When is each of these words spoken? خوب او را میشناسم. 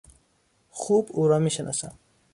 خوب 0.69 1.07
او 1.13 1.27
را 1.27 1.39
میشناسم. 1.39 1.93